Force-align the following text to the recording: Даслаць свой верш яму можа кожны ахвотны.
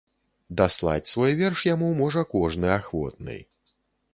Даслаць 0.61 1.09
свой 1.11 1.35
верш 1.41 1.59
яму 1.73 1.91
можа 2.01 2.25
кожны 2.33 2.67
ахвотны. 2.79 3.37